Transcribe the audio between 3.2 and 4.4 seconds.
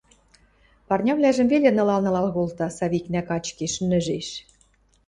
качкеш, нӹжеш.